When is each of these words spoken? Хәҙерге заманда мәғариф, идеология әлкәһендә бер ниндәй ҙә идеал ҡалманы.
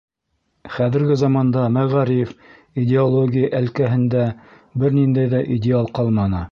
Хәҙерге 0.77 1.17
заманда 1.23 1.65
мәғариф, 1.75 2.33
идеология 2.85 3.53
әлкәһендә 3.61 4.27
бер 4.85 5.01
ниндәй 5.01 5.35
ҙә 5.37 5.49
идеал 5.59 5.97
ҡалманы. 6.01 6.39